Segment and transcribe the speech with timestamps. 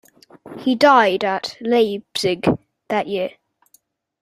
[0.57, 2.47] He died at Leipzig
[2.89, 3.33] that year.